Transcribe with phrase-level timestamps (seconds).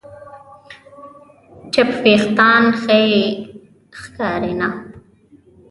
[1.73, 3.01] چپ وېښتيان ښې
[3.99, 4.69] ښکاري نه.